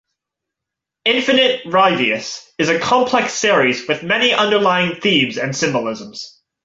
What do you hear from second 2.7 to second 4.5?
complex series with many